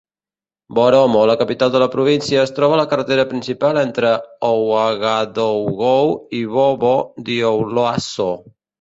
[0.77, 4.15] Boromo, la capital de la província, es troba a la carretera principal entre
[4.51, 8.33] Ouagadougou i Bobo-Dioulasso.